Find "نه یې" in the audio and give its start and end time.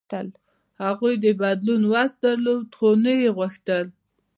3.03-3.29